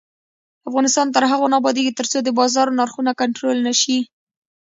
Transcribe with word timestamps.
افغانستان 0.69 1.07
تر 1.15 1.23
هغو 1.31 1.45
نه 1.51 1.55
ابادیږي، 1.61 1.93
ترڅو 1.99 2.17
د 2.23 2.29
بازار 2.39 2.67
نرخونه 2.79 3.11
کنټرول 3.21 3.57
نشي. 3.67 3.99